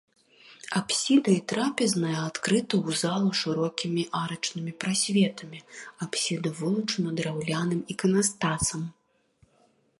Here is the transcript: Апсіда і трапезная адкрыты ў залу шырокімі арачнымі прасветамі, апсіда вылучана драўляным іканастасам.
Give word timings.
Апсіда 0.79 1.29
і 1.39 1.43
трапезная 1.51 2.13
адкрыты 2.29 2.75
ў 2.87 2.91
залу 3.03 3.29
шырокімі 3.41 4.07
арачнымі 4.21 4.71
прасветамі, 4.85 5.59
апсіда 6.07 6.49
вылучана 6.63 7.09
драўляным 7.19 7.81
іканастасам. 7.95 8.81